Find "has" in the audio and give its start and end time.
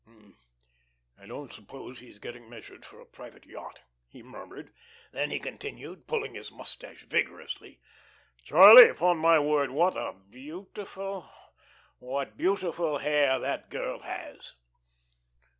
13.99-14.55